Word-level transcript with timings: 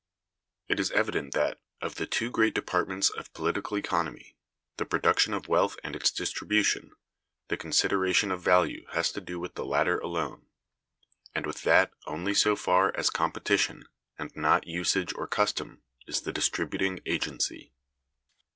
It 0.67 0.79
is 0.79 0.89
evident 0.89 1.31
that, 1.35 1.59
of 1.79 1.93
the 1.93 2.07
two 2.07 2.31
great 2.31 2.55
departments 2.55 3.11
of 3.11 3.31
Political 3.35 3.77
Economy, 3.77 4.35
the 4.77 4.85
production 4.87 5.31
of 5.31 5.47
wealth 5.47 5.77
and 5.83 5.95
its 5.95 6.09
distribution, 6.09 6.95
the 7.49 7.57
consideration 7.57 8.31
of 8.31 8.41
Value 8.41 8.87
has 8.93 9.11
to 9.11 9.21
do 9.21 9.39
with 9.39 9.53
the 9.53 9.63
latter 9.63 9.99
alone; 9.99 10.47
and 11.35 11.45
with 11.45 11.61
that 11.65 11.93
only 12.07 12.33
so 12.33 12.55
far 12.55 12.91
as 12.97 13.11
competition, 13.11 13.85
and 14.17 14.35
not 14.35 14.65
usage 14.65 15.13
or 15.13 15.27
custom, 15.27 15.83
is 16.07 16.21
the 16.21 16.33
distributing 16.33 16.99
agency. 17.05 17.71